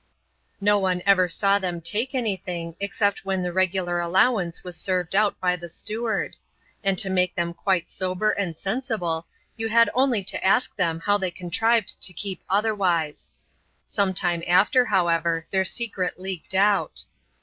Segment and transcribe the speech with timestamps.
[0.59, 5.15] No one ever saw them take any thing, except when the regular allowance was served
[5.15, 6.35] out by the steward;
[6.83, 9.27] and to make them quite sober and sensible,
[9.57, 13.31] yon had only to ask them how they contrived to keep otherwise.
[13.85, 17.03] Sometime after, however, their secret leaked out.